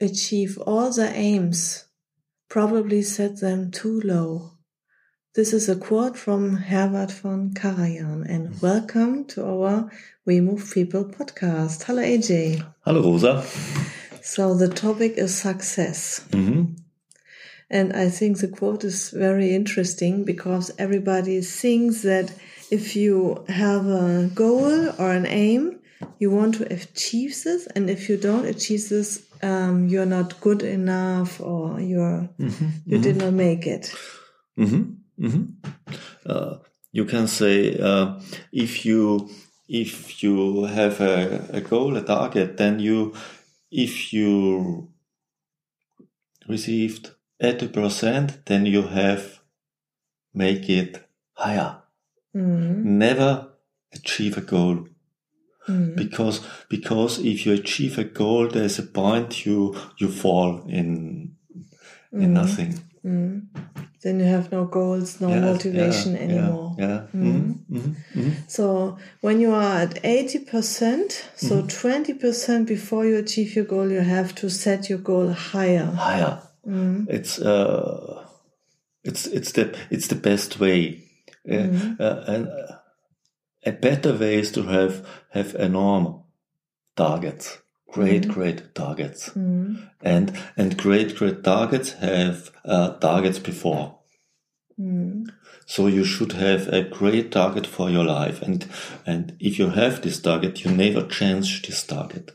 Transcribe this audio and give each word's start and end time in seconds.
achieve 0.00 0.56
all 0.66 0.90
their 0.90 1.12
aims 1.14 1.84
probably 2.48 3.02
set 3.02 3.40
them 3.40 3.70
too 3.70 4.00
low. 4.00 4.52
This 5.34 5.52
is 5.52 5.68
a 5.68 5.76
quote 5.76 6.16
from 6.16 6.56
Herbert 6.56 7.12
von 7.12 7.50
Karajan 7.50 8.26
and 8.26 8.60
welcome 8.62 9.26
to 9.26 9.44
our 9.44 9.90
We 10.24 10.40
Move 10.40 10.70
People 10.72 11.04
podcast. 11.04 11.82
Hello 11.82 12.02
AJ. 12.02 12.66
Hello 12.80 13.02
Rosa. 13.02 13.44
So 14.22 14.54
the 14.54 14.68
topic 14.68 15.18
is 15.18 15.34
success. 15.34 16.26
Mm-hmm. 16.30 16.76
And 17.68 17.92
I 17.92 18.08
think 18.08 18.38
the 18.38 18.48
quote 18.48 18.84
is 18.84 19.10
very 19.10 19.54
interesting 19.54 20.24
because 20.24 20.72
everybody 20.78 21.42
thinks 21.42 22.02
that 22.02 22.32
if 22.70 22.96
you 22.96 23.44
have 23.48 23.86
a 23.86 24.30
goal 24.34 24.94
or 24.98 25.12
an 25.12 25.26
aim, 25.26 25.78
you 26.18 26.30
want 26.30 26.54
to 26.54 26.72
achieve 26.72 27.36
this, 27.44 27.66
and 27.76 27.90
if 27.90 28.08
you 28.08 28.16
don't 28.16 28.46
achieve 28.46 28.88
this, 28.88 29.26
um, 29.42 29.88
you're 29.88 30.06
not 30.06 30.40
good 30.40 30.62
enough, 30.62 31.40
or 31.40 31.80
you're 31.80 32.28
Mm-hmm. 32.38 32.68
you 32.86 32.98
did 32.98 33.16
not 33.16 33.32
make 33.32 33.66
it. 33.66 33.94
Mm-hmm. 34.58 35.24
Mm-hmm. 35.24 35.44
Uh, 36.26 36.56
you 36.92 37.04
can 37.04 37.26
say 37.28 37.78
uh, 37.78 38.20
if 38.52 38.84
you 38.84 39.28
if 39.68 40.22
you 40.22 40.64
have 40.64 41.00
a, 41.00 41.46
a 41.52 41.60
goal, 41.60 41.96
a 41.96 42.02
target, 42.02 42.56
then 42.56 42.80
you 42.80 43.14
if 43.70 44.12
you 44.12 44.88
received 46.48 47.10
eighty 47.40 47.68
percent, 47.68 48.44
then 48.46 48.66
you 48.66 48.82
have 48.82 49.40
make 50.34 50.68
it 50.68 51.06
higher. 51.32 51.82
Mm, 52.34 52.84
Never 52.84 53.48
achieve 53.92 54.36
a 54.36 54.40
goal 54.40 54.86
mm, 55.68 55.96
because 55.96 56.40
because 56.68 57.18
if 57.24 57.46
you 57.46 57.52
achieve 57.54 57.98
a 57.98 58.04
goal, 58.04 58.48
there's 58.48 58.78
a 58.78 58.82
point 58.82 59.44
you 59.46 59.74
you 60.00 60.08
fall 60.08 60.62
in 60.68 61.32
in 62.12 62.30
Mm. 62.30 62.34
nothing. 62.34 62.80
mm. 63.04 63.42
Then 64.02 64.18
you 64.20 64.26
have 64.26 64.50
no 64.50 64.64
goals, 64.64 65.20
no 65.20 65.28
Yes, 65.28 65.42
motivation 65.44 66.14
yeah, 66.14 66.22
anymore. 66.22 66.76
Yeah. 66.78 67.02
yeah. 67.12 67.20
Mhm. 67.20 67.54
Mhm, 67.70 67.96
mhm, 68.14 68.32
So 68.48 68.96
when 69.20 69.40
you 69.40 69.52
are 69.52 69.82
at 69.82 69.98
eighty 70.04 70.38
percent, 70.38 71.28
so 71.36 71.62
20 71.68 72.14
percent 72.14 72.66
before 72.68 73.04
you 73.06 73.18
achieve 73.18 73.54
your 73.54 73.66
goal, 73.66 73.90
you 73.92 74.00
have 74.00 74.34
to 74.36 74.48
set 74.48 74.88
your 74.88 74.98
goal 75.02 75.28
higher. 75.52 75.84
Higher. 75.84 76.38
Mm, 76.66 77.06
It's 77.08 77.38
uh, 77.38 78.24
it's 79.04 79.26
it's 79.26 79.52
the 79.52 79.64
it's 79.90 80.08
the 80.08 80.16
best 80.16 80.58
way, 80.60 81.04
Uh, 81.48 81.68
uh, 82.00 82.24
and 82.26 82.48
uh, 82.48 82.79
a 83.66 83.72
better 83.72 84.12
way 84.16 84.38
is 84.40 84.52
to 84.52 84.62
have 84.62 85.06
have 85.30 85.54
enormous 85.54 86.22
targets, 86.96 87.58
great 87.92 88.24
Mhm. 88.26 88.32
great 88.34 88.74
targets, 88.74 89.30
mm, 89.30 89.76
and 90.02 90.32
and 90.56 90.76
great 90.76 91.16
great 91.16 91.42
targets 91.42 91.92
have 91.92 92.50
uh, 92.64 92.90
targets 92.98 93.38
before. 93.38 93.98
mm, 94.78 95.26
So 95.66 95.86
you 95.86 96.04
should 96.04 96.32
have 96.32 96.68
a 96.68 96.82
great 96.82 97.30
target 97.30 97.66
for 97.66 97.90
your 97.90 98.04
life, 98.04 98.42
and 98.42 98.66
and 99.06 99.36
if 99.38 99.58
you 99.58 99.70
have 99.70 100.00
this 100.00 100.20
target, 100.20 100.64
you 100.64 100.70
never 100.72 101.06
change 101.06 101.62
this 101.62 101.84
target. 101.86 102.32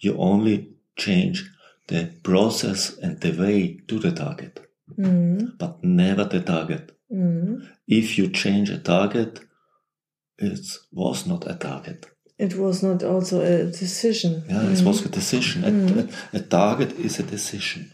You 0.00 0.16
only 0.18 0.68
change 0.96 1.44
the 1.88 2.10
process 2.22 2.96
and 3.02 3.20
the 3.20 3.32
way 3.32 3.80
to 3.88 3.98
the 3.98 4.12
target, 4.12 4.60
mm, 4.96 5.58
but 5.58 5.82
never 5.82 6.24
the 6.24 6.40
target. 6.40 6.92
mm. 7.12 7.66
If 7.86 8.18
you 8.18 8.30
change 8.30 8.70
a 8.70 8.78
target, 8.78 9.40
it 10.38 10.60
was 10.92 11.26
not 11.26 11.46
a 11.50 11.54
target. 11.54 12.06
It 12.38 12.54
was 12.56 12.82
not 12.82 13.02
also 13.02 13.40
a 13.40 13.64
decision. 13.70 14.44
Yeah, 14.48 14.62
it 14.70 14.78
Mm, 14.78 14.86
was 14.86 15.04
a 15.04 15.08
decision. 15.08 15.64
A- 15.64 15.70
Mhm. 15.70 15.98
A, 16.32 16.36
a 16.36 16.40
target 16.40 16.92
is 16.98 17.18
a 17.18 17.22
decision, 17.24 17.90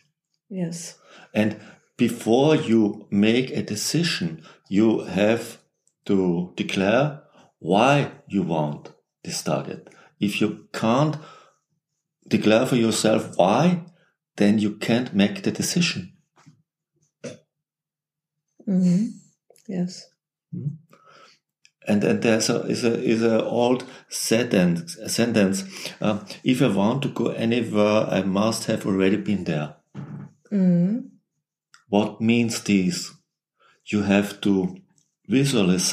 Yes. 0.51 0.95
and 1.35 1.57
before 1.97 2.57
you 2.57 3.07
make 3.11 3.51
a 3.51 3.63
decision, 3.63 4.43
you 4.69 5.01
have 5.07 5.59
to 6.05 6.53
declare 6.57 7.23
why 7.61 8.13
you 8.29 8.43
want 8.43 8.93
this 9.23 9.43
target. 9.43 9.89
If 10.21 10.41
you 10.41 10.69
can't 10.73 11.17
declare 12.29 12.67
for 12.67 12.77
yourself 12.77 13.23
why, 13.37 13.85
then 14.37 14.59
you 14.59 14.77
can't 14.79 15.15
make 15.15 15.43
the 15.43 15.51
decision. 15.53 16.11
hmm 18.67 19.07
Yes. 19.69 20.05
And 21.87 22.03
and 22.05 22.23
there's 22.23 22.49
a 22.49 22.63
is 22.63 22.85
a 22.85 22.99
is 22.99 23.23
a 23.23 23.45
old 23.45 23.85
sentence 24.09 24.97
sentence. 25.07 25.65
Uh, 26.01 26.21
if 26.43 26.63
I 26.63 26.69
want 26.69 27.03
to 27.03 27.09
go 27.09 27.29
anywhere, 27.29 28.07
I 28.09 28.23
must 28.23 28.67
have 28.67 28.87
already 28.87 29.17
been 29.17 29.45
there. 29.45 29.77
mm 30.51 31.11
What 31.89 32.21
means 32.21 32.63
this? 32.63 33.13
You 33.93 34.03
have 34.03 34.41
to 34.41 34.77
visualize 35.29 35.91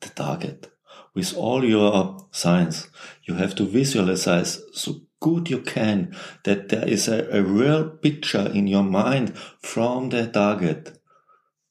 the 0.00 0.08
target 0.08 0.70
with 1.14 1.36
all 1.36 1.64
your 1.64 2.28
signs. 2.32 2.88
You 3.24 3.34
have 3.34 3.54
to 3.56 3.64
visualize 3.64 4.60
so 4.72 5.00
good 5.20 5.50
you 5.50 5.60
can 5.60 6.14
that 6.44 6.68
there 6.68 6.86
is 6.86 7.08
a, 7.08 7.28
a 7.30 7.42
real 7.42 7.90
picture 7.90 8.48
in 8.54 8.66
your 8.66 8.84
mind 8.84 9.36
from 9.60 10.10
the 10.10 10.26
target. 10.26 10.98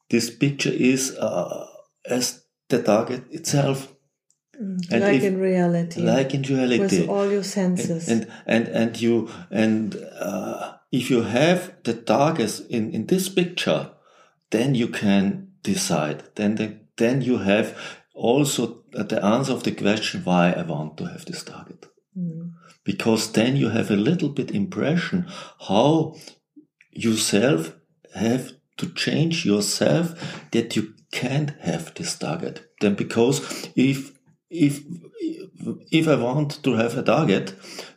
This 0.09 0.29
picture 0.29 0.71
is 0.71 1.15
uh, 1.17 1.67
as 2.05 2.43
the 2.69 2.81
target 2.83 3.23
itself, 3.31 3.93
Mm. 4.59 4.77
And 4.91 5.01
Like 5.03 5.17
if- 5.17 5.23
in 5.23 5.37
reality. 5.39 6.01
like 6.01 6.33
in 6.33 6.41
reality. 6.41 7.01
with 7.01 7.09
all 7.09 7.29
your 7.31 7.43
senses. 7.43 8.07
and 8.09 8.25
and 8.47 8.67
and 8.81 8.99
you 8.99 9.29
and 9.51 9.95
uh, 10.19 10.73
if 10.91 11.11
you 11.11 11.21
have 11.21 11.59
the 11.83 11.93
targets 11.93 12.59
in 12.69 12.91
in 12.91 13.05
this 13.05 13.29
picture 13.29 13.91
then 14.49 14.73
you 14.75 14.87
can 14.87 15.47
decide 15.63 16.23
then 16.35 16.55
the, 16.55 16.67
then 16.95 17.21
you 17.21 17.37
have 17.37 17.67
also 18.15 18.83
the 19.11 19.19
answer 19.23 19.53
of 19.53 19.61
the 19.63 19.71
question 19.83 20.21
why 20.23 20.51
i 20.57 20.63
want 20.73 20.97
to 20.97 21.03
have 21.05 21.23
this 21.25 21.43
target 21.43 21.85
Mm. 22.17 22.51
because 22.83 23.31
then 23.31 23.55
you 23.57 23.69
have 23.69 23.91
a 23.93 24.03
little 24.09 24.29
bit 24.29 24.49
impression 24.51 25.25
how 25.69 26.15
yourself 27.05 27.75
have 28.15 28.53
to 28.77 28.87
change 28.93 29.45
yourself 29.45 30.13
that 30.51 30.75
you 30.75 30.93
can't 31.11 31.51
have 31.61 31.93
this 31.95 32.17
target 32.17 32.61
then 32.81 32.95
because 32.95 33.39
if 33.75 34.11
if 34.49 34.81
if 35.91 36.07
i 36.07 36.15
want 36.15 36.61
to 36.63 36.73
have 36.75 36.97
a 36.97 37.03
target 37.03 37.53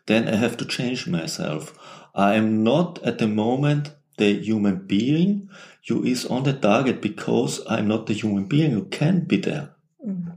then 0.06 0.28
i 0.28 0.36
have 0.36 0.56
to 0.56 0.64
change 0.64 1.06
myself 1.06 1.74
i 2.14 2.34
am 2.34 2.62
not 2.64 2.98
at 3.04 3.18
the 3.18 3.26
moment 3.26 3.92
the 4.18 4.32
human 4.48 4.86
being 4.86 5.48
who 5.88 6.04
is 6.04 6.24
on 6.26 6.42
the 6.44 6.52
target 6.52 7.00
because 7.00 7.60
i'm 7.68 7.88
not 7.88 8.06
the 8.06 8.14
human 8.14 8.44
being 8.44 8.70
who 8.72 8.84
can 8.84 9.20
be 9.20 9.36
there 9.36 9.68
Mm. 10.06 10.32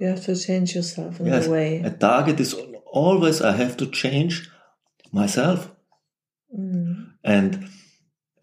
You 0.00 0.08
have 0.08 0.24
to 0.24 0.34
change 0.34 0.74
yourself 0.74 1.20
in 1.20 1.26
Yes, 1.26 1.46
a 1.46 1.50
way. 1.50 1.82
a 1.84 1.90
target 1.90 2.40
is 2.40 2.54
always 2.86 3.40
i 3.42 3.52
have 3.52 3.76
to 3.76 3.86
change 3.86 4.48
myself 5.12 5.70
Mm. 6.58 7.12
and 7.24 7.68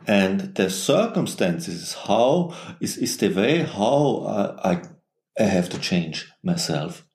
and 0.10 0.56
the 0.56 0.72
circumstances 0.72 1.76
is 1.84 1.94
how 1.94 2.52
is, 2.82 2.98
is 2.98 3.18
the 3.18 3.30
way 3.30 3.60
how 3.60 4.26
I, 4.26 4.72
I 4.72 4.82
I 5.40 5.44
have 5.44 5.70
to 5.70 5.80
change 5.80 6.28
myself. 6.44 7.06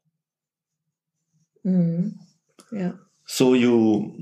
Mm. 1.67 2.13
Yeah. 2.71 2.93
So 3.27 3.55
you 3.55 4.15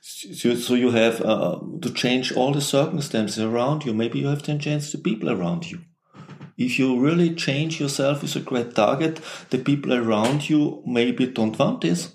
so, 0.00 0.74
you 0.74 0.90
have 0.90 1.20
uh, 1.20 1.60
to 1.82 1.92
change 1.92 2.32
all 2.32 2.52
the 2.52 2.60
circumstances 2.60 3.38
around 3.38 3.84
you. 3.84 3.94
Maybe 3.94 4.18
you 4.18 4.26
have 4.26 4.42
to 4.42 4.58
change 4.58 4.90
the 4.90 4.98
people 4.98 5.30
around 5.30 5.70
you. 5.70 5.78
If 6.56 6.76
you 6.78 6.98
really 6.98 7.36
change 7.36 7.78
yourself 7.78 8.22
with 8.22 8.34
a 8.34 8.40
great 8.40 8.74
target, 8.74 9.20
the 9.50 9.58
people 9.58 9.94
around 9.94 10.50
you 10.50 10.82
maybe 10.84 11.26
don't 11.26 11.56
want 11.56 11.82
this. 11.82 12.12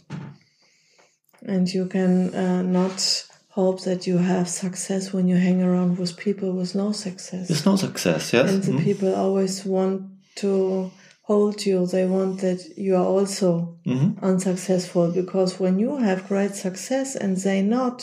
And 1.45 1.69
you 1.69 1.85
can 1.85 2.35
uh, 2.35 2.61
not 2.61 3.25
hope 3.59 3.79
that 3.83 4.07
you 4.07 4.17
have 4.17 4.47
success 4.50 5.13
when 5.13 5.27
you 5.27 5.38
hang 5.38 5.61
around 5.61 5.97
with 6.00 6.17
people 6.17 6.51
with 6.53 6.73
no 6.73 6.91
success. 6.91 7.47
There's 7.47 7.65
no 7.65 7.75
success, 7.75 8.33
yes. 8.33 8.50
and 8.51 8.63
the 8.63 8.71
Mm. 8.73 8.83
people 8.83 9.13
always 9.13 9.63
want 9.75 10.01
to 10.44 10.89
hold 11.31 11.57
you. 11.69 11.85
They 11.85 12.05
want 12.05 12.41
that 12.41 12.61
you 12.85 12.95
are 13.01 13.05
also 13.15 13.77
Mhm. 13.85 14.07
unsuccessful 14.31 15.11
because 15.21 15.59
when 15.63 15.75
you 15.83 15.91
have 15.97 16.27
great 16.27 16.55
success 16.55 17.15
and 17.15 17.38
they 17.38 17.61
not, 17.61 17.97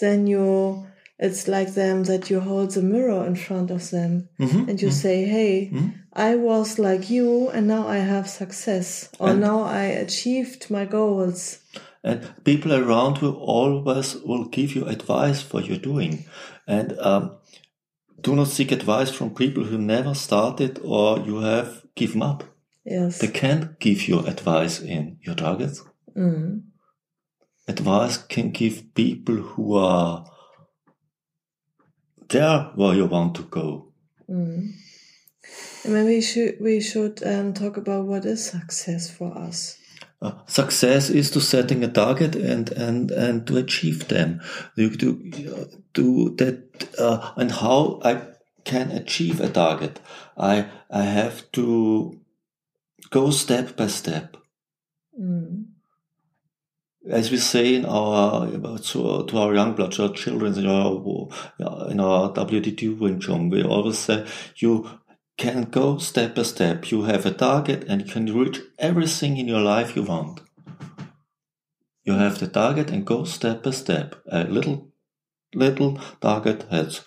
then 0.00 0.26
you 0.26 0.84
it's 1.26 1.48
like 1.48 1.70
them 1.74 2.04
that 2.04 2.30
you 2.30 2.38
hold 2.38 2.70
the 2.72 2.82
mirror 2.94 3.26
in 3.26 3.34
front 3.34 3.68
of 3.72 3.82
them 3.90 4.28
Mhm, 4.38 4.68
and 4.68 4.80
you 4.80 4.90
say, 4.92 5.16
Hey, 5.24 5.54
I 6.12 6.36
was 6.36 6.78
like 6.78 7.10
you 7.16 7.48
and 7.54 7.66
now 7.66 7.88
I 7.88 7.98
have 7.98 8.28
success 8.28 9.08
or 9.18 9.30
And- 9.30 9.40
now 9.40 9.58
I 9.62 9.84
achieved 10.06 10.70
my 10.70 10.84
goals. 10.84 11.58
And 12.08 12.42
people 12.42 12.72
around 12.72 13.20
you 13.20 13.32
always 13.32 14.16
will 14.16 14.46
give 14.46 14.74
you 14.74 14.86
advice 14.86 15.42
for 15.42 15.60
your 15.60 15.76
doing. 15.76 16.24
And 16.66 16.98
um, 17.00 17.36
do 18.22 18.34
not 18.34 18.48
seek 18.48 18.72
advice 18.72 19.10
from 19.10 19.34
people 19.34 19.64
who 19.64 19.76
never 19.76 20.14
started 20.14 20.80
or 20.82 21.18
you 21.18 21.40
have 21.40 21.82
given 21.94 22.22
up. 22.22 22.44
Yes. 22.86 23.18
They 23.18 23.28
can't 23.28 23.78
give 23.78 24.08
you 24.08 24.20
advice 24.20 24.80
in 24.80 25.18
your 25.20 25.34
targets. 25.34 25.82
Mm. 26.16 26.62
Advice 27.68 28.16
can 28.16 28.52
give 28.52 28.94
people 28.94 29.36
who 29.36 29.76
are 29.76 30.24
there 32.30 32.70
where 32.74 32.94
you 32.94 33.04
want 33.04 33.34
to 33.34 33.42
go. 33.42 33.92
Mm. 34.30 34.72
And 35.84 35.92
maybe 35.92 36.14
we 36.14 36.20
should 36.22 36.56
we 36.58 36.80
should 36.80 37.22
um, 37.22 37.52
talk 37.52 37.76
about 37.76 38.06
what 38.06 38.24
is 38.24 38.46
success 38.46 39.10
for 39.10 39.36
us. 39.36 39.78
Uh, 40.20 40.32
success 40.46 41.10
is 41.10 41.30
to 41.30 41.40
setting 41.40 41.84
a 41.84 41.88
target 41.88 42.34
and 42.34 42.70
and 42.72 43.12
and 43.12 43.46
to 43.46 43.56
achieve 43.56 44.08
them. 44.08 44.40
You 44.74 44.90
do 44.90 45.68
do 45.94 46.34
that 46.36 46.88
uh, 46.98 47.32
and 47.36 47.52
how 47.52 48.00
I 48.02 48.22
can 48.64 48.90
achieve 48.90 49.40
a 49.40 49.48
target. 49.48 50.00
I 50.36 50.66
I 50.90 51.02
have 51.02 51.50
to 51.52 52.18
go 53.10 53.30
step 53.30 53.76
by 53.76 53.86
step. 53.86 54.36
Mm. 55.18 55.66
As 57.08 57.30
we 57.30 57.38
say 57.38 57.76
in 57.76 57.84
our 57.84 58.50
to, 58.50 59.24
to 59.24 59.38
our 59.38 59.54
young 59.54 59.74
blood, 59.74 59.92
to 59.92 60.08
our 60.08 60.12
children, 60.12 60.58
in 60.58 60.66
our 60.66 61.28
in 61.90 62.00
our 62.00 62.32
WDT 62.32 62.98
Wing 62.98 63.20
Chun, 63.20 63.50
we 63.50 63.62
always 63.62 63.98
say 63.98 64.26
you 64.56 64.90
can 65.38 65.62
go 65.62 65.98
step 65.98 66.34
by 66.34 66.42
step. 66.42 66.90
You 66.90 67.04
have 67.04 67.24
a 67.24 67.30
target 67.30 67.84
and 67.88 68.02
you 68.02 68.12
can 68.12 68.26
reach 68.38 68.60
everything 68.78 69.38
in 69.38 69.48
your 69.48 69.60
life 69.60 69.96
you 69.96 70.02
want. 70.02 70.40
You 72.04 72.14
have 72.14 72.38
the 72.38 72.48
target 72.48 72.90
and 72.90 73.06
go 73.06 73.24
step 73.24 73.62
by 73.62 73.70
step. 73.70 74.16
A 74.30 74.44
little, 74.44 74.88
little 75.54 75.98
target 76.20 76.66
has 76.70 77.02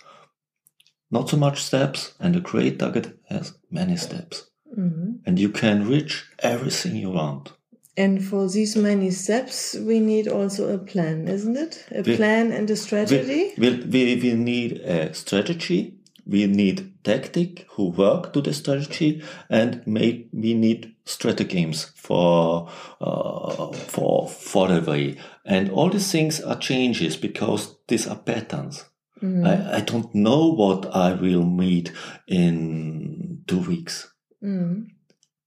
not 1.11 1.29
so 1.29 1.35
much 1.35 1.61
steps, 1.61 2.13
and 2.21 2.35
a 2.37 2.39
great 2.39 2.79
target 2.79 3.19
has 3.27 3.53
many 3.69 3.97
steps. 3.97 4.49
Mm. 4.77 5.19
And 5.25 5.37
you 5.37 5.49
can 5.49 5.85
reach 5.85 6.23
everything 6.39 6.95
you 6.95 7.09
want. 7.09 7.51
And 7.97 8.23
for 8.23 8.47
these 8.47 8.77
many 8.77 9.11
steps, 9.11 9.75
we 9.75 9.99
need 9.99 10.29
also 10.29 10.73
a 10.73 10.77
plan, 10.77 11.27
isn't 11.27 11.57
it? 11.57 11.85
A 11.91 12.01
We- 12.01 12.15
plan 12.15 12.53
and 12.53 12.69
a 12.69 12.77
strategy. 12.77 13.51
We, 13.57 13.71
we, 13.71 13.85
we, 13.85 14.21
we 14.21 14.33
need 14.35 14.73
a 14.79 15.13
strategy. 15.13 15.95
We 16.25 16.47
need 16.47 16.90
tactic 17.03 17.65
who 17.71 17.89
work 17.89 18.33
to 18.33 18.41
the 18.41 18.53
strategy, 18.53 19.23
and 19.49 19.85
may, 19.85 20.27
we 20.31 20.53
need 20.53 20.95
stratagems 21.05 21.85
for 21.95 22.69
uh, 22.99 23.71
for 23.71 24.27
for 24.29 24.67
the 24.67 24.81
way. 24.81 25.17
And 25.45 25.69
all 25.71 25.89
these 25.89 26.11
things 26.11 26.41
are 26.41 26.57
changes 26.57 27.17
because 27.17 27.77
these 27.87 28.07
are 28.07 28.17
patterns. 28.17 28.85
Mm. 29.21 29.47
I, 29.47 29.77
I 29.77 29.81
don't 29.81 30.13
know 30.15 30.47
what 30.53 30.95
I 30.95 31.13
will 31.13 31.45
meet 31.45 31.91
in 32.27 33.43
two 33.47 33.59
weeks, 33.59 34.07
Mm. 34.43 34.87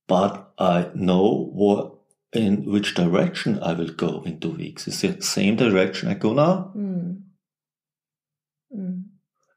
but 0.07 0.53
I 0.57 0.89
know 0.95 1.51
what 1.53 1.95
in 2.31 2.65
which 2.65 2.95
direction 2.95 3.59
I 3.61 3.73
will 3.73 3.91
go 3.91 4.23
in 4.25 4.39
two 4.39 4.51
weeks. 4.51 4.87
It's 4.87 5.01
the 5.01 5.21
same 5.21 5.55
direction 5.55 6.09
I 6.09 6.13
go 6.13 6.33
now. 6.33 6.71
Mm. 6.75 7.21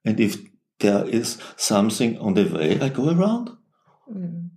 And 0.05 0.21
if 0.21 0.39
there 0.81 1.05
is 1.09 1.39
something 1.57 2.19
on 2.19 2.35
the 2.35 2.45
way, 2.45 2.81
I 2.81 2.89
go 2.89 3.11
around. 3.11 3.51
Mm. 4.13 4.51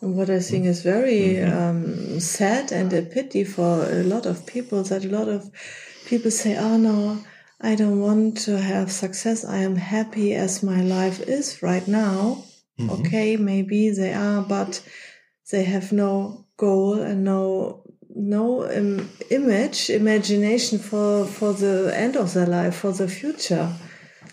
And 0.00 0.16
what 0.16 0.30
I 0.30 0.40
think 0.40 0.64
is 0.66 0.82
very 0.82 1.36
Mhm. 1.36 1.52
um, 1.52 2.20
sad 2.20 2.72
and 2.72 2.92
a 2.92 3.02
pity 3.02 3.44
for 3.44 3.86
a 3.90 4.02
lot 4.02 4.24
of 4.26 4.46
people 4.46 4.82
that 4.84 5.04
a 5.04 5.08
lot 5.08 5.28
of 5.28 5.50
people 6.06 6.30
say, 6.30 6.56
"Oh 6.56 6.78
no, 6.78 7.18
I 7.60 7.74
don't 7.74 8.00
want 8.00 8.38
to 8.46 8.58
have 8.58 8.90
success. 8.90 9.44
I 9.44 9.58
am 9.58 9.76
happy 9.76 10.34
as 10.34 10.62
my 10.62 10.80
life 10.82 11.20
is 11.28 11.62
right 11.62 11.86
now." 11.86 12.44
Mhm. 12.78 12.90
Okay, 12.90 13.36
maybe 13.36 13.90
they 13.90 14.14
are, 14.14 14.40
but 14.42 14.80
they 15.50 15.64
have 15.64 15.92
no 15.92 16.46
goal 16.56 16.94
and 17.02 17.22
no 17.24 17.82
no 18.16 18.64
um, 18.64 19.08
image, 19.30 19.90
imagination 19.90 20.78
for 20.78 21.26
for 21.26 21.52
the 21.52 21.92
end 21.94 22.16
of 22.16 22.32
their 22.32 22.46
life, 22.46 22.76
for 22.76 22.92
the 22.92 23.08
future. 23.08 23.68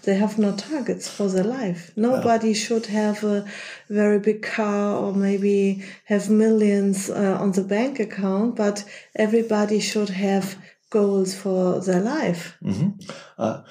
They 0.07 0.15
have 0.15 0.39
no 0.39 0.55
targets 0.55 1.09
for 1.09 1.27
their 1.27 1.43
life. 1.43 1.91
Nobody 1.97 2.53
should 2.53 2.85
have 2.85 3.25
a 3.25 3.45
very 3.89 4.19
big 4.19 4.41
car 4.41 4.95
or 4.95 5.13
maybe 5.13 5.83
have 6.05 6.29
millions 6.29 7.09
uh, 7.09 7.37
on 7.41 7.51
the 7.51 7.63
bank 7.63 7.99
account, 7.99 8.55
but 8.55 8.85
everybody 9.15 9.81
should 9.81 10.07
have 10.07 10.55
goals 10.89 11.35
for 11.35 11.81
their 11.81 11.99
life. 11.99 12.55
Mhm. 12.63 12.93
Uh, 13.37 13.63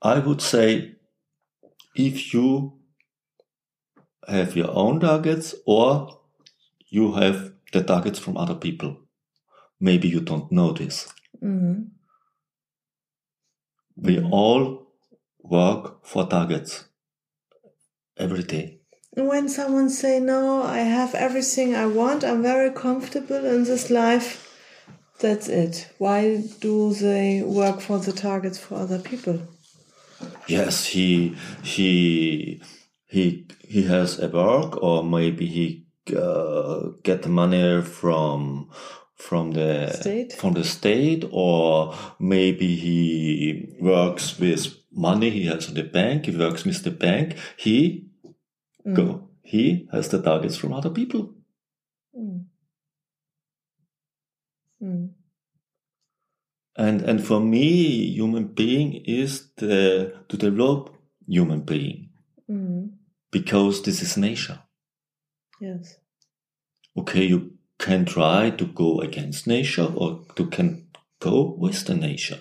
I 0.00 0.20
would 0.20 0.40
say 0.40 0.94
if 1.96 2.32
you 2.32 2.78
have 4.28 4.54
your 4.54 4.70
own 4.70 5.00
targets 5.00 5.52
or 5.66 6.20
you 6.88 7.14
have 7.14 7.52
the 7.72 7.82
targets 7.82 8.20
from 8.20 8.36
other 8.36 8.54
people, 8.54 8.96
maybe 9.80 10.06
you 10.06 10.20
don't 10.20 10.52
know 10.52 10.72
this. 10.72 11.08
Mhm. 11.42 11.90
We 13.96 14.16
Mhm. 14.18 14.30
all 14.30 14.85
work 15.48 16.04
for 16.04 16.26
targets 16.26 16.84
every 18.16 18.42
day. 18.42 18.80
When 19.16 19.48
someone 19.48 19.88
say, 19.88 20.20
"No, 20.20 20.62
I 20.62 20.80
have 20.80 21.14
everything 21.14 21.74
I 21.74 21.86
want. 21.86 22.22
I'm 22.22 22.42
very 22.42 22.70
comfortable 22.70 23.44
in 23.54 23.64
this 23.64 23.88
life," 23.90 24.28
that's 25.20 25.48
it. 25.48 25.88
Why 25.98 26.44
do 26.60 26.92
they 26.92 27.42
work 27.42 27.80
for 27.80 27.98
the 27.98 28.12
targets 28.12 28.58
for 28.58 28.74
other 28.74 28.98
people? 28.98 29.38
Yes, 30.46 30.86
he 30.86 31.34
he 31.62 32.60
he 33.06 33.46
he 33.60 33.82
has 33.84 34.18
a 34.18 34.28
work, 34.28 34.82
or 34.82 35.02
maybe 35.02 35.46
he 35.46 35.86
uh, 36.14 36.90
get 37.02 37.26
money 37.26 37.82
from 37.82 38.70
from 39.16 39.52
the 39.52 39.90
State? 39.92 40.32
from 40.34 40.52
the 40.52 40.64
state, 40.64 41.24
or 41.30 41.94
maybe 42.20 42.76
he 42.76 43.76
works 43.80 44.38
with 44.38 44.76
money 44.96 45.30
he 45.30 45.46
has 45.46 45.68
in 45.68 45.74
the 45.74 45.82
bank. 45.84 46.26
He 46.26 46.36
works 46.36 46.64
with 46.64 46.82
the 46.82 46.90
bank. 46.90 47.36
He 47.56 48.08
Mm. 48.86 48.94
go. 48.96 49.28
He 49.42 49.88
has 49.92 50.08
the 50.08 50.20
targets 50.22 50.56
from 50.56 50.72
other 50.72 50.90
people. 50.90 51.34
Mm. 52.14 52.46
Mm. 54.82 55.10
And 56.76 57.02
and 57.02 57.24
for 57.26 57.40
me, 57.40 58.12
human 58.14 58.48
being 58.54 58.94
is 59.04 59.50
the 59.56 60.14
to 60.28 60.36
develop 60.36 60.94
human 61.26 61.60
being 61.62 62.10
Mm. 62.48 62.90
because 63.30 63.82
this 63.82 64.02
is 64.02 64.16
nature. 64.16 64.60
Yes. 65.60 65.98
okay, 66.98 67.24
you 67.24 67.58
can 67.78 68.04
try 68.04 68.50
to 68.50 68.66
go 68.66 69.00
against 69.00 69.46
nature 69.46 69.88
or 69.96 70.24
you 70.38 70.46
can 70.46 70.88
go 71.18 71.54
with 71.58 71.84
the 71.86 71.94
nature. 71.94 72.40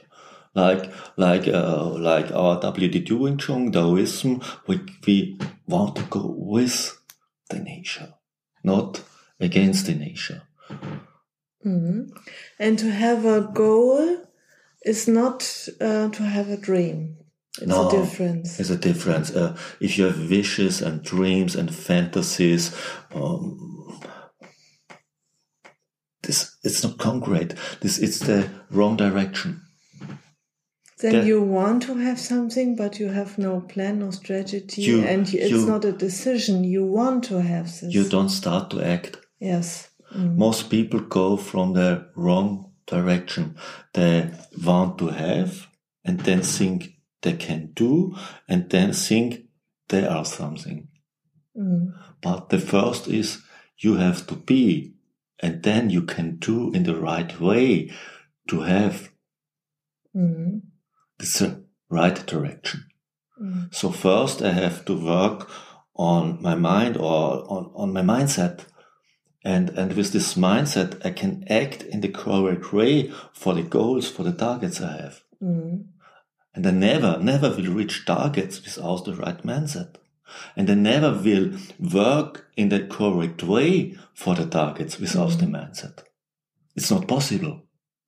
Like, 0.56 0.92
like, 1.18 1.48
uh, 1.50 1.90
like 1.90 2.32
our 2.32 2.60
WD 2.62 3.12
Wing 3.20 3.38
Chun 3.38 3.72
Taoism, 3.72 4.42
we, 4.68 4.80
we 5.06 5.38
want 5.68 5.98
to 5.98 6.04
go 6.04 6.34
with 6.38 6.98
the 7.50 7.60
nature, 7.60 8.14
not 8.64 9.02
against 9.40 9.86
the 9.86 9.94
nature. 9.96 10.44
Mm. 11.66 12.10
And 12.58 12.80
to 12.80 12.90
have 12.90 13.26
a 13.26 13.42
goal 13.42 14.26
is 14.86 15.08
not 15.10 15.68
uh, 15.82 16.10
to 16.10 16.24
have 16.24 16.50
a 16.50 16.58
dream. 16.58 17.18
It's 17.58 17.68
No. 17.68 17.90
a 17.90 17.92
difference. 17.92 18.58
There's 18.58 18.70
a 18.70 18.78
difference. 18.78 19.32
Uh, 19.32 19.58
if 19.82 19.98
you 19.98 20.06
have 20.06 20.30
wishes 20.30 20.82
and 20.82 21.04
dreams 21.04 21.56
and 21.56 21.74
fantasies, 21.74 22.76
um, 23.14 24.00
this 26.24 26.58
it's 26.64 26.84
not 26.84 26.98
concrete. 26.98 27.56
This 27.82 27.98
it's 27.98 28.20
the 28.20 28.50
wrong 28.70 28.96
direction. 28.98 29.65
Then 31.06 31.22
the- 31.22 31.28
you 31.28 31.40
want 31.60 31.84
to 31.84 31.94
have 32.08 32.20
something, 32.20 32.76
but 32.76 33.00
you 33.00 33.10
have 33.10 33.32
no 33.38 33.62
plan, 33.62 34.02
or 34.02 34.12
strategy, 34.12 34.82
You- 34.82 35.04
and 35.12 35.22
it's 35.34 35.52
you- 35.52 35.68
not 35.68 35.86
a 35.86 35.92
decision. 35.92 36.64
You 36.64 36.84
want 37.00 37.24
to 37.26 37.36
have 37.42 37.66
this. 37.80 37.94
You 37.94 38.04
don't 38.10 38.30
start 38.42 38.70
to 38.72 38.82
act. 38.82 39.18
Yes. 39.40 39.90
Mm. 40.16 40.36
Most 40.36 40.70
people 40.70 41.02
go 41.02 41.38
from 41.38 41.74
the 41.74 41.90
wrong 42.16 42.72
direction. 42.88 43.56
They 43.94 44.32
want 44.66 44.98
to 44.98 45.08
have 45.10 45.68
and 46.04 46.20
then 46.22 46.42
think 46.42 46.78
they 47.22 47.34
can 47.34 47.72
do 47.76 48.16
and 48.48 48.70
then 48.70 48.94
think 48.94 49.30
they 49.90 50.08
are 50.08 50.26
something. 50.26 50.88
Mm. 51.56 51.94
But 52.22 52.50
the 52.50 52.60
first 52.60 53.08
is 53.08 53.40
you 53.84 53.98
have 53.98 54.26
to 54.28 54.36
be 54.36 54.94
and 55.40 55.62
then 55.64 55.90
you 55.90 56.04
can 56.06 56.38
do 56.40 56.72
in 56.74 56.84
the 56.84 56.96
right 56.96 57.40
way 57.40 57.92
to 58.48 58.62
have. 58.62 59.10
Mm. 60.16 60.62
It's 61.20 61.42
a 61.42 61.62
right 61.90 62.26
direction. 62.26 62.86
Mm. 63.42 63.74
So 63.74 63.92
first 63.92 64.42
I 64.42 64.52
have 64.52 64.86
to 64.86 64.94
work 64.94 65.50
on 65.96 66.42
my 66.42 66.56
mind 66.56 66.98
or 66.98 67.46
on, 67.50 67.72
on 67.76 67.94
my 67.94 68.02
mindset. 68.02 68.66
And, 69.44 69.70
and 69.70 69.94
with 69.94 70.12
this 70.12 70.34
mindset, 70.34 71.06
I 71.06 71.12
can 71.12 71.46
act 71.50 71.84
in 71.84 72.02
the 72.02 72.10
correct 72.10 72.74
way 72.74 73.12
for 73.32 73.54
the 73.54 73.62
goals, 73.62 74.10
for 74.10 74.24
the 74.24 74.32
targets 74.32 74.82
I 74.82 75.02
have. 75.02 75.22
Mm. 75.42 75.86
And 76.56 76.66
I 76.66 76.72
never, 76.72 77.20
never 77.20 77.50
will 77.50 77.74
reach 77.74 78.06
targets 78.06 78.64
without 78.64 79.06
the 79.06 79.14
right 79.14 79.42
mindset. 79.44 79.96
And 80.56 80.70
I 80.70 80.74
never 80.74 81.12
will 81.12 81.52
work 81.80 82.48
in 82.58 82.70
the 82.70 82.88
correct 82.88 83.44
way 83.44 83.96
for 84.14 84.34
the 84.34 84.48
targets 84.48 85.00
without 85.00 85.38
the 85.38 85.46
mindset. 85.46 86.04
It's 86.76 86.90
not 86.90 87.08
possible. 87.08 87.62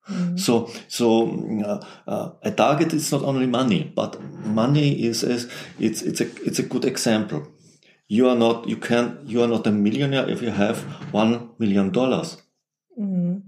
Mm. 0.09 0.39
So, 0.39 0.69
so 0.87 1.27
uh, 1.65 1.85
uh, 2.07 2.31
a 2.43 2.51
target 2.51 2.93
is 2.93 3.11
not 3.11 3.23
only 3.23 3.45
money, 3.45 3.91
but 3.95 4.21
money 4.45 5.03
is, 5.03 5.23
is 5.23 5.51
it's 5.79 6.01
it's 6.01 6.21
a 6.21 6.27
it's 6.45 6.59
a 6.59 6.63
good 6.63 6.85
example. 6.85 7.47
You 8.07 8.29
are 8.29 8.35
not 8.35 8.67
you 8.69 8.77
can 8.77 9.19
you 9.25 9.43
are 9.43 9.47
not 9.47 9.67
a 9.67 9.71
millionaire 9.71 10.29
if 10.29 10.41
you 10.41 10.51
have 10.51 10.79
one 11.11 11.49
million 11.59 11.91
dollars. 11.91 12.41
Mm. 12.97 13.41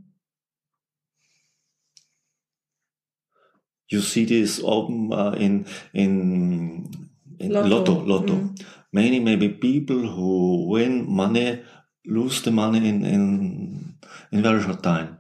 You 3.90 4.02
see 4.02 4.26
this 4.26 4.62
open 4.64 5.14
uh, 5.14 5.32
in 5.38 5.66
in 5.94 6.92
in 7.40 7.54
Lotto. 7.54 7.70
lotto 7.70 8.06
lotto. 8.06 8.34
Mm. 8.36 8.66
Many 8.92 9.20
maybe 9.20 9.50
people 9.50 10.00
who 10.00 10.68
win 10.68 11.10
money 11.10 11.64
lose 12.06 12.42
the 12.42 12.52
money 12.52 12.90
in 12.90 13.06
in 13.06 13.96
in 14.32 14.44
very 14.44 14.62
short 14.62 14.84
time 14.84 15.19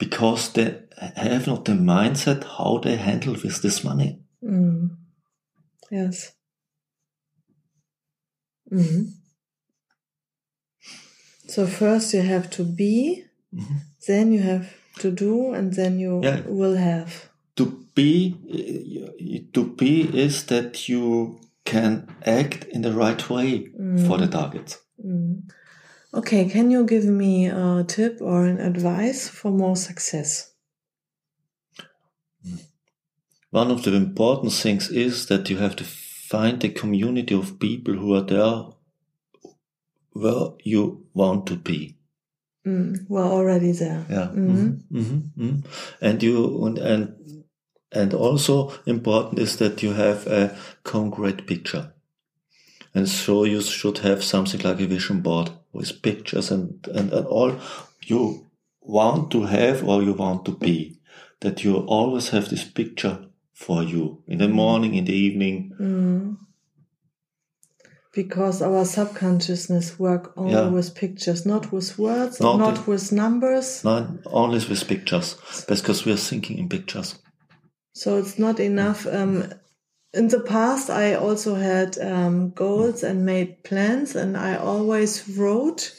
because 0.00 0.52
they 0.54 0.82
have 1.16 1.46
not 1.46 1.64
the 1.66 1.72
mindset 1.72 2.42
how 2.58 2.78
they 2.82 2.96
handle 2.96 3.34
with 3.34 3.62
this 3.62 3.84
money. 3.84 4.18
Mm. 4.42 4.96
Yes. 5.90 6.32
Mm. 8.72 9.12
So 11.46 11.66
first 11.66 12.14
you 12.14 12.22
have 12.22 12.48
to 12.50 12.64
be, 12.64 13.24
Mhm. 13.52 13.80
then 14.06 14.32
you 14.32 14.40
have 14.40 14.66
to 15.00 15.10
do, 15.10 15.52
and 15.52 15.74
then 15.74 15.98
you 15.98 16.20
Yeah. 16.22 16.40
will 16.46 16.76
have. 16.76 17.30
To 17.56 17.66
be 17.94 18.34
to 19.52 19.64
be 19.76 20.02
is 20.24 20.44
that 20.46 20.88
you 20.88 21.40
can 21.64 22.06
act 22.24 22.64
in 22.74 22.82
the 22.82 22.92
right 22.92 23.22
way 23.30 23.66
for 24.06 24.18
the 24.18 24.28
target. 24.28 24.78
Okay, 26.12 26.48
can 26.48 26.70
you 26.72 26.84
give 26.84 27.04
me 27.04 27.46
a 27.46 27.84
tip 27.86 28.18
or 28.20 28.44
an 28.44 28.58
advice 28.58 29.28
for 29.28 29.52
more 29.52 29.76
success? 29.76 30.52
One 33.50 33.70
of 33.70 33.84
the 33.84 33.94
important 33.94 34.52
things 34.52 34.90
is 34.90 35.26
that 35.26 35.48
you 35.50 35.58
have 35.58 35.76
to 35.76 35.84
find 35.84 36.62
a 36.64 36.68
community 36.68 37.34
of 37.34 37.58
people 37.60 37.94
who 37.94 38.14
are 38.14 38.22
there 38.22 38.64
where 40.12 40.50
you 40.64 41.06
want 41.14 41.46
to 41.46 41.56
be. 41.56 41.96
Mm. 42.66 43.06
We're 43.08 43.24
already 43.24 43.72
there. 43.72 44.04
Yeah. 44.10 44.30
Mhm. 44.34 44.82
hmm 44.90 45.18
hmm 45.36 45.60
And 46.00 46.22
you 46.22 46.66
and 46.66 46.78
and 46.78 47.44
and 47.92 48.14
also 48.14 48.72
important 48.86 49.38
is 49.38 49.56
that 49.56 49.82
you 49.82 49.92
have 49.94 50.26
a 50.26 50.56
concrete 50.82 51.46
picture. 51.46 51.92
And 52.94 53.08
so 53.08 53.44
you 53.44 53.60
should 53.62 53.98
have 53.98 54.22
something 54.24 54.60
like 54.60 54.80
a 54.80 54.86
vision 54.86 55.20
board 55.20 55.50
with 55.72 56.02
pictures 56.02 56.50
and, 56.50 56.86
and, 56.94 57.12
and 57.12 57.26
all 57.26 57.58
you 58.04 58.46
want 58.80 59.30
to 59.30 59.42
have 59.44 59.84
or 59.84 60.02
you 60.02 60.12
want 60.12 60.44
to 60.46 60.52
be. 60.52 60.96
That 61.40 61.64
you 61.64 61.76
always 61.76 62.28
have 62.30 62.50
this 62.50 62.64
picture 62.64 63.18
for 63.54 63.82
you 63.82 64.22
in 64.26 64.38
the 64.38 64.48
morning, 64.48 64.94
in 64.94 65.04
the 65.06 65.14
evening. 65.14 65.72
Mm. 65.80 66.36
Because 68.12 68.60
our 68.60 68.84
subconsciousness 68.84 69.98
work 69.98 70.32
only 70.36 70.52
Yeah. 70.52 70.68
with 70.68 70.94
pictures, 70.94 71.46
not 71.46 71.72
with 71.72 71.96
words, 71.98 72.40
Not 72.40 72.58
not, 72.58 72.74
the- 72.74 72.90
with 72.90 73.12
numbers. 73.12 73.84
Not 73.84 74.26
always 74.26 74.68
with 74.68 74.86
pictures, 74.88 75.36
because 75.68 76.04
we 76.04 76.12
are 76.12 76.16
thinking 76.28 76.58
in 76.58 76.68
pictures. 76.68 77.18
So 77.94 78.18
it's 78.18 78.38
not 78.38 78.58
enough. 78.60 79.06
Um, 79.06 79.44
in 80.12 80.28
the 80.28 80.40
past, 80.40 80.90
I 80.90 81.14
also 81.14 81.54
had 81.54 81.98
um, 81.98 82.50
goals 82.50 83.02
and 83.02 83.24
made 83.24 83.62
plans, 83.62 84.16
and 84.16 84.36
I 84.36 84.56
always 84.56 85.28
wrote 85.28 85.94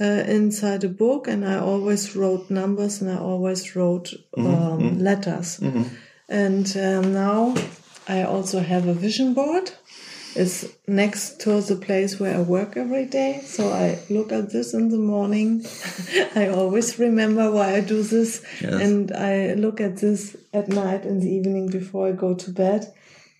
uh, 0.00 0.04
inside 0.04 0.84
a 0.84 0.88
book, 0.88 1.28
and 1.28 1.46
I 1.46 1.58
always 1.58 2.16
wrote 2.16 2.50
numbers, 2.50 3.02
and 3.02 3.10
I 3.10 3.18
always 3.18 3.76
wrote 3.76 4.14
um, 4.36 4.98
letters. 4.98 5.60
And 6.28 6.66
um, 6.76 7.12
now 7.12 7.54
I 8.08 8.22
also 8.22 8.60
have 8.60 8.86
a 8.86 8.94
vision 8.94 9.34
board. 9.34 9.70
It's 10.36 10.66
next 10.88 11.40
to 11.42 11.60
the 11.60 11.76
place 11.76 12.18
where 12.18 12.36
I 12.36 12.40
work 12.40 12.76
every 12.76 13.04
day. 13.04 13.40
So 13.44 13.70
I 13.70 14.00
look 14.10 14.32
at 14.32 14.50
this 14.50 14.74
in 14.74 14.88
the 14.88 14.98
morning. 14.98 15.64
I 16.34 16.48
always 16.48 16.98
remember 16.98 17.52
why 17.52 17.76
I 17.76 17.80
do 17.80 18.02
this. 18.02 18.42
Yes. 18.60 18.82
And 18.82 19.12
I 19.12 19.54
look 19.54 19.80
at 19.80 19.98
this 19.98 20.36
at 20.52 20.68
night 20.68 21.04
in 21.04 21.20
the 21.20 21.30
evening 21.30 21.68
before 21.68 22.08
I 22.08 22.12
go 22.12 22.34
to 22.34 22.50
bed. 22.50 22.92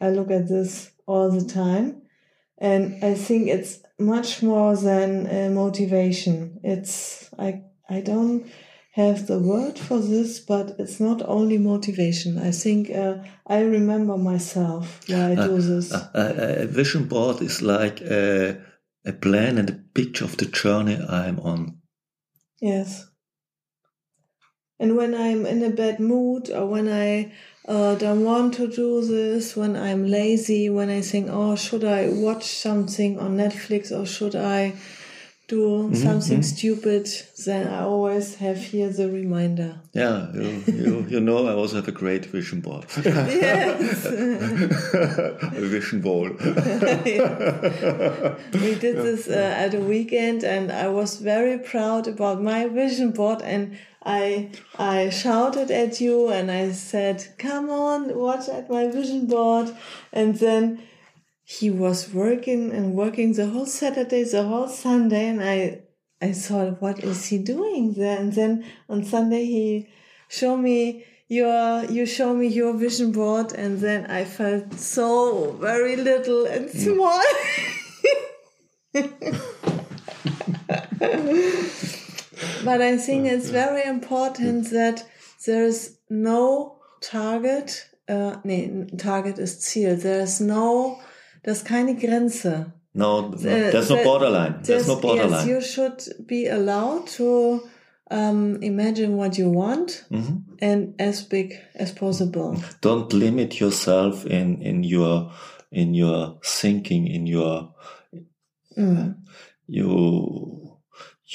I 0.04 0.10
look 0.10 0.30
at 0.30 0.48
this 0.48 0.90
all 1.06 1.30
the 1.30 1.44
time. 1.44 2.02
And 2.58 3.04
I 3.04 3.14
think 3.14 3.48
it's 3.48 3.80
much 3.98 4.42
more 4.42 4.76
than 4.76 5.26
uh, 5.26 5.50
motivation. 5.50 6.60
It's, 6.62 7.30
I, 7.38 7.62
I 7.88 8.00
don't 8.00 8.46
have 8.92 9.26
the 9.26 9.38
word 9.38 9.78
for 9.78 9.98
this, 9.98 10.38
but 10.38 10.76
it's 10.78 11.00
not 11.00 11.20
only 11.26 11.58
motivation. 11.58 12.38
I 12.38 12.52
think 12.52 12.90
uh, 12.90 13.16
I 13.46 13.60
remember 13.62 14.16
myself 14.16 15.00
why 15.08 15.32
I 15.32 15.34
do 15.34 15.60
this. 15.60 15.92
A, 15.92 16.10
a, 16.14 16.62
a 16.62 16.66
vision 16.66 17.04
board 17.08 17.42
is 17.42 17.60
like 17.60 18.00
a, 18.02 18.60
a 19.04 19.12
plan 19.12 19.58
and 19.58 19.70
a 19.70 19.80
picture 19.94 20.24
of 20.24 20.36
the 20.36 20.46
journey 20.46 20.98
I'm 21.08 21.40
on. 21.40 21.78
Yes. 22.60 23.08
And 24.78 24.96
when 24.96 25.14
I'm 25.14 25.44
in 25.46 25.62
a 25.62 25.70
bad 25.70 25.98
mood 25.98 26.50
or 26.50 26.66
when 26.66 26.88
I 26.88 27.32
uh, 27.66 27.94
don't 27.94 28.24
want 28.24 28.54
to 28.54 28.68
do 28.68 29.04
this, 29.04 29.56
when 29.56 29.76
I'm 29.76 30.06
lazy, 30.06 30.68
when 30.68 30.90
I 30.90 31.00
think, 31.00 31.28
oh, 31.30 31.56
should 31.56 31.84
I 31.84 32.08
watch 32.08 32.44
something 32.44 33.18
on 33.18 33.36
Netflix 33.36 33.90
or 33.90 34.04
should 34.04 34.36
I 34.36 34.74
do 35.46 35.94
something 35.94 36.42
stupid, 36.42 37.06
then 37.44 37.68
I 37.68 37.82
always 37.82 38.36
have 38.36 38.56
here 38.56 38.88
the 38.88 39.10
reminder. 39.10 39.78
Yeah, 39.92 40.30
you, 40.34 40.62
you, 40.66 41.06
you 41.08 41.20
know, 41.20 41.46
I 41.46 41.52
also 41.52 41.76
have 41.76 41.88
a 41.88 41.92
great 41.92 42.26
vision 42.26 42.60
board. 42.60 42.86
Yes. 43.04 44.06
a 44.06 45.60
vision 45.60 46.00
wall. 46.02 46.30
we 48.62 48.74
did 48.74 48.96
this 48.96 49.28
uh, 49.28 49.54
at 49.64 49.74
a 49.74 49.80
weekend 49.80 50.44
and 50.44 50.70
i 50.72 50.88
was 50.88 51.16
very 51.16 51.58
proud 51.58 52.06
about 52.08 52.42
my 52.42 52.66
vision 52.68 53.10
board 53.10 53.42
and 53.42 53.76
i 54.04 54.50
i 54.78 55.08
shouted 55.10 55.70
at 55.70 56.00
you 56.00 56.28
and 56.28 56.50
i 56.50 56.70
said 56.72 57.26
come 57.38 57.70
on 57.70 58.14
watch 58.16 58.48
at 58.48 58.68
my 58.70 58.88
vision 58.88 59.26
board. 59.26 59.74
And 60.12 60.36
then 60.36 60.82
he 61.44 61.70
was 61.70 62.12
working 62.12 62.72
and 62.72 62.94
working 62.94 63.32
the 63.34 63.46
whole 63.46 63.66
saturday 63.66 64.24
the 64.24 64.44
whole 64.44 64.68
sunday 64.68 65.28
and 65.28 65.42
i 65.42 65.80
i 66.22 66.32
thought 66.32 66.80
what 66.80 67.02
is 67.04 67.26
he 67.26 67.38
doing 67.38 67.94
there? 67.94 68.18
And 68.18 68.32
then 68.32 68.64
on 68.88 69.04
sunday 69.04 69.44
he 69.44 69.88
showed 70.28 70.58
me 70.58 71.04
your 71.28 71.84
you 71.84 72.04
show 72.06 72.34
me 72.34 72.46
your 72.48 72.76
vision 72.76 73.10
board 73.12 73.52
and 73.52 73.80
then 73.80 74.06
i 74.10 74.24
felt 74.24 74.74
so 74.74 75.52
very 75.52 75.96
little 75.96 76.44
and 76.44 76.68
mm. 76.68 76.84
small 76.84 77.22
but 82.64 82.80
i 82.80 82.96
think 82.98 83.26
it's 83.26 83.50
very 83.50 83.82
important 83.88 84.70
that 84.70 85.04
there's 85.46 85.98
no 86.08 86.76
target 87.00 87.86
uh, 88.08 88.36
nee, 88.44 88.86
target 88.96 89.38
ist 89.38 89.62
ziel 89.62 89.96
there's 89.96 90.40
no 90.40 90.98
there's 91.42 91.64
keine 91.64 91.94
grenze 91.96 92.72
No, 92.96 93.22
no 93.22 93.36
there's 93.36 93.90
no 93.90 93.96
borderline. 94.04 94.54
There's 94.62 94.86
no 94.86 94.96
borderline. 95.00 95.48
Yes, 95.48 95.48
you 95.48 95.60
should 95.60 96.26
be 96.28 96.46
allowed 96.46 97.08
to 97.16 97.60
um, 98.10 98.62
imagine 98.62 99.16
what 99.16 99.36
you 99.36 99.50
want 99.50 100.04
Mm-hmm. 100.10 100.36
and 100.62 100.94
as 101.00 101.22
big 101.28 101.58
as 101.74 101.90
possible. 101.92 102.56
Don't 102.82 103.12
limit 103.12 103.58
yourself 103.60 104.24
in, 104.26 104.62
in 104.62 104.84
your 104.84 105.32
in 105.72 105.94
your 105.94 106.38
thinking, 106.44 107.08
in 107.08 107.26
your 107.26 107.74
Mm. 108.76 109.14
you 109.66 110.78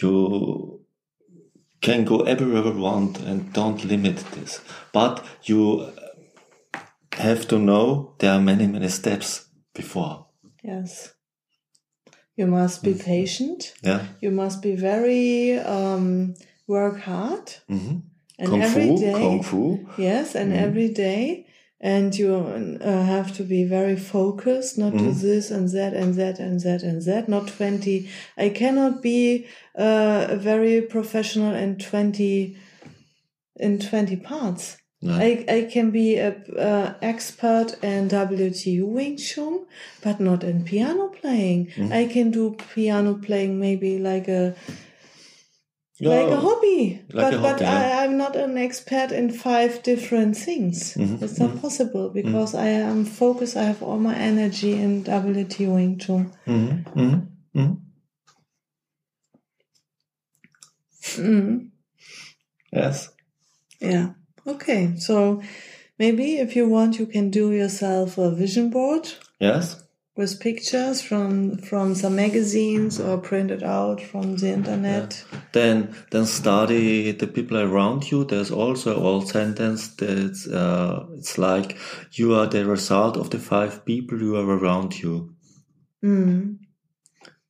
you 0.02 0.79
can 1.82 2.06
go 2.06 2.22
everywhere 2.22 2.64
you 2.74 2.80
want 2.82 3.20
and 3.20 3.54
don't 3.54 3.84
limit 3.86 4.18
this. 4.36 4.62
But 4.92 5.24
you 5.44 5.92
have 7.14 7.48
to 7.48 7.58
know 7.58 8.14
there 8.20 8.32
are 8.34 8.42
many 8.42 8.68
many 8.68 8.90
steps 8.90 9.48
before. 9.74 10.26
Yes. 10.64 11.14
You 12.36 12.48
must 12.48 12.84
be 12.84 12.94
patient. 12.94 13.74
Yeah. 13.84 14.02
You 14.22 14.32
must 14.32 14.62
be 14.62 14.76
very 14.76 15.60
um, 15.60 16.36
work 16.68 17.00
hard. 17.02 17.56
hmm 17.68 18.00
And 18.40 18.48
Kung 18.50 18.62
every 18.62 18.88
fu, 18.88 18.98
day, 18.98 19.14
kung 19.14 19.44
fu. 19.44 19.62
yes, 19.98 20.36
and 20.36 20.54
every 20.54 20.88
day 20.94 21.46
and 21.82 22.14
you 22.16 22.36
uh, 22.82 23.04
have 23.04 23.36
to 23.38 23.44
be 23.44 23.64
very 23.64 23.96
focused, 23.96 24.78
not 24.78 24.92
do 24.98 25.12
this 25.12 25.50
and 25.50 25.70
that 25.70 25.94
and 25.94 26.16
that 26.16 26.40
and 26.40 26.60
that 26.62 26.84
and 26.84 27.02
that, 27.04 27.30
not 27.30 27.48
20. 27.48 28.10
I 28.38 28.50
cannot 28.50 29.02
be 29.02 29.48
uh, 29.76 30.36
very 30.36 30.82
professional 30.82 31.56
in 31.56 31.78
20, 31.78 32.58
in 33.56 33.80
20 33.80 34.16
parts. 34.18 34.78
No. 35.02 35.14
I, 35.14 35.46
I 35.48 35.70
can 35.72 35.92
be 35.92 36.18
a 36.18 36.36
uh, 36.58 36.94
expert 37.02 37.78
in 37.82 38.10
WTU 38.10 38.86
Wing 38.86 39.16
Chun, 39.16 39.66
but 40.02 40.20
not 40.20 40.44
in 40.44 40.66
piano 40.66 41.08
playing. 41.08 41.72
I 41.94 42.06
can 42.08 42.32
do 42.32 42.58
piano 42.74 43.14
playing 43.14 43.58
maybe 43.58 43.98
like 43.98 44.28
a 44.28 44.54
like 46.02 46.28
a 46.32 46.38
hobby, 46.38 47.02
Like 47.12 47.32
but 47.32 47.34
a 47.34 47.38
but 47.38 47.48
hobby, 47.52 47.64
yeah. 47.66 48.00
I, 48.00 48.04
I'm 48.06 48.18
not 48.18 48.36
an 48.36 48.58
expert 48.58 49.12
in 49.12 49.32
five 49.32 49.84
different 49.84 50.38
things. 50.38 50.94
Mm-hmm, 50.96 51.24
It's 51.24 51.40
not 51.40 51.62
possible 51.62 52.10
because 52.10 52.56
I 52.56 52.68
am 52.68 53.04
focused. 53.06 53.58
I 53.58 53.64
have 53.64 53.84
all 53.84 54.00
my 54.00 54.16
energy 54.16 54.74
in 54.74 55.04
WTU 55.04 55.74
Wing 55.74 55.98
Chun. 55.98 56.32
Mm-hmm. 56.48 57.00
Mm-hmm. 57.00 57.60
Mm-hmm. 57.60 57.74
Mm. 61.22 61.70
Yes. 62.72 63.10
Yeah. 63.82 64.14
Okay. 64.46 64.96
So 64.98 65.42
maybe 65.98 66.38
if 66.38 66.56
you 66.56 66.68
want, 66.68 67.00
you 67.00 67.06
can 67.08 67.30
do 67.30 67.52
yourself 67.52 68.18
a 68.18 68.32
vision 68.32 68.70
board. 68.70 69.10
Yes. 69.40 69.84
With 70.20 70.40
pictures 70.42 71.02
from 71.02 71.58
from 71.58 71.96
some 71.96 72.16
magazines 72.16 73.00
or 73.00 73.18
printed 73.18 73.64
out 73.64 74.02
from 74.02 74.36
the 74.36 74.50
internet. 74.50 75.24
Then, 75.54 75.96
then 76.12 76.26
study 76.26 77.14
the 77.14 77.28
people 77.28 77.58
around 77.58 78.12
you. 78.12 78.26
There's 78.26 78.52
also 78.52 78.96
old 79.02 79.30
sentence 79.30 79.88
that's 79.96 80.46
uh, 80.46 81.06
it's 81.18 81.38
like 81.38 81.78
you 82.12 82.36
are 82.36 82.48
the 82.48 82.66
result 82.66 83.16
of 83.18 83.30
the 83.30 83.40
five 83.40 83.86
people 83.86 84.18
who 84.18 84.36
are 84.36 84.58
around 84.58 85.00
you, 85.02 85.34
Mm. 86.04 86.58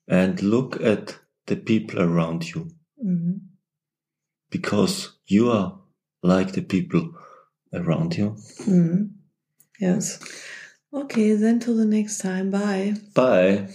and 0.08 0.42
look 0.42 0.80
at 0.82 1.18
the 1.48 1.56
people 1.56 2.00
around 2.02 2.44
you 2.54 2.68
Mm. 3.04 3.40
because 4.52 5.10
you 5.28 5.50
are 5.52 5.80
like 6.24 6.52
the 6.54 6.62
people 6.62 7.14
around 7.74 8.18
you. 8.18 8.36
Mm. 8.68 9.10
Yes. 9.80 10.20
Okay, 10.94 11.34
then 11.34 11.60
till 11.60 11.76
the 11.76 11.86
next 11.86 12.18
time. 12.18 12.50
Bye. 12.50 12.96
Bye. 13.14 13.70